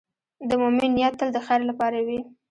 د 0.49 0.51
مؤمن 0.61 0.89
نیت 0.95 1.13
تل 1.19 1.29
د 1.33 1.37
خیر 1.45 1.61
لپاره 1.69 1.97
وي. 2.07 2.19